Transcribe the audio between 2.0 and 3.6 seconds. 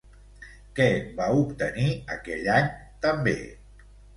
aquell any també?